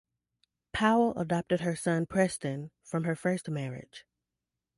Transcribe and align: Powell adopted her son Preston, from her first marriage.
Powell 0.73 1.15
adopted 1.15 1.59
her 1.59 1.75
son 1.75 2.07
Preston, 2.07 2.71
from 2.81 3.03
her 3.03 3.15
first 3.15 3.47
marriage. 3.51 4.03